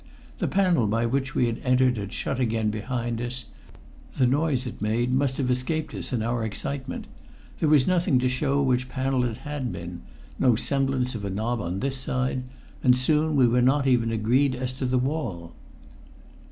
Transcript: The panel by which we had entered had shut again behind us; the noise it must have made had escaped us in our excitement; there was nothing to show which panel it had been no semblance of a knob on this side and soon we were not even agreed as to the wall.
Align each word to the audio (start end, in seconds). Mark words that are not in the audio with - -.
The 0.39 0.47
panel 0.47 0.87
by 0.87 1.05
which 1.05 1.35
we 1.35 1.45
had 1.45 1.59
entered 1.59 1.97
had 1.97 2.11
shut 2.11 2.39
again 2.39 2.71
behind 2.71 3.21
us; 3.21 3.45
the 4.17 4.25
noise 4.25 4.65
it 4.65 4.81
must 4.81 5.37
have 5.37 5.45
made 5.45 5.45
had 5.45 5.51
escaped 5.51 5.93
us 5.93 6.11
in 6.11 6.23
our 6.23 6.43
excitement; 6.43 7.05
there 7.59 7.69
was 7.69 7.85
nothing 7.85 8.17
to 8.17 8.27
show 8.27 8.63
which 8.63 8.89
panel 8.89 9.23
it 9.25 9.37
had 9.45 9.71
been 9.71 10.01
no 10.39 10.55
semblance 10.55 11.13
of 11.13 11.23
a 11.23 11.29
knob 11.29 11.61
on 11.61 11.81
this 11.81 11.97
side 11.97 12.45
and 12.83 12.97
soon 12.97 13.35
we 13.35 13.45
were 13.47 13.61
not 13.61 13.85
even 13.85 14.11
agreed 14.11 14.55
as 14.55 14.73
to 14.73 14.87
the 14.87 14.97
wall. 14.97 15.53